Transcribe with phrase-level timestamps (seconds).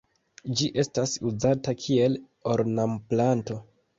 [0.61, 2.17] Ĝi estas uzata kiel
[2.53, 3.59] ornamplanto.